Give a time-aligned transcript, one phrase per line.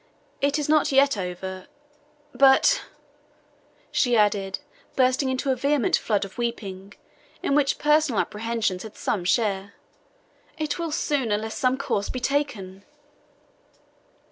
[0.41, 1.67] It is not yet over
[2.33, 2.81] but,"
[3.91, 4.57] she added,
[4.95, 6.95] bursting into a vehement flood of weeping,
[7.43, 9.75] in which personal apprehensions had some share,
[10.57, 12.83] "it will soon, unless some course be taken."